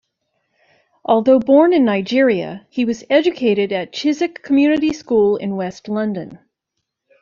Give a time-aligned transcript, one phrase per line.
[1.05, 6.39] Although born in Nigeria, he was educated at Chiswick Community School in West London.